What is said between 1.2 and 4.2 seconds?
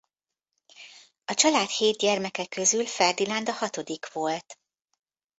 A család hét gyermeke közül Ferdinand a hatodik